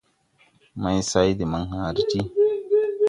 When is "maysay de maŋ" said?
0.81-1.63